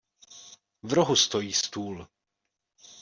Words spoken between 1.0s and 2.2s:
stojí stůl.